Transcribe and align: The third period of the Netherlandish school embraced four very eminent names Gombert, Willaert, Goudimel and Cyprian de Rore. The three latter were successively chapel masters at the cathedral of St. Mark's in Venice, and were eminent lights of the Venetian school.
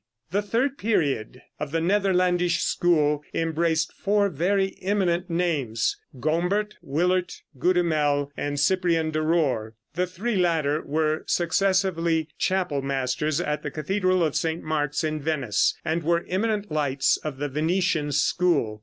The 0.31 0.41
third 0.41 0.79
period 0.79 1.43
of 1.59 1.69
the 1.69 1.79
Netherlandish 1.79 2.63
school 2.63 3.21
embraced 3.35 3.93
four 3.93 4.29
very 4.29 4.75
eminent 4.81 5.29
names 5.29 5.95
Gombert, 6.19 6.73
Willaert, 6.81 7.43
Goudimel 7.59 8.31
and 8.35 8.59
Cyprian 8.59 9.11
de 9.11 9.21
Rore. 9.21 9.75
The 9.93 10.07
three 10.07 10.37
latter 10.37 10.81
were 10.81 11.21
successively 11.27 12.29
chapel 12.39 12.81
masters 12.81 13.39
at 13.39 13.61
the 13.61 13.69
cathedral 13.69 14.23
of 14.23 14.35
St. 14.35 14.63
Mark's 14.63 15.03
in 15.03 15.19
Venice, 15.21 15.77
and 15.85 16.01
were 16.01 16.25
eminent 16.27 16.71
lights 16.71 17.17
of 17.17 17.37
the 17.37 17.47
Venetian 17.47 18.11
school. 18.11 18.79